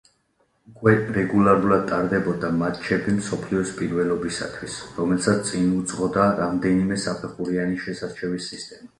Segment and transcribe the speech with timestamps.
[0.69, 8.89] უკვე რეგულარულად ტარდებოდა მატჩები მსოფლიოს პირველობისათვის, რომელსაც წინ უძღოდა რამდენიმე საფეხურიანი შესარჩევი სისტემა.